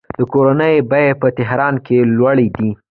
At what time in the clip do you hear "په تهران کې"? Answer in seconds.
1.21-1.97